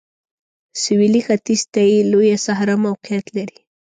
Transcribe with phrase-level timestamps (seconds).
[0.81, 3.59] سویلي ختیځ ته یې لویه صحرا موقعیت لري.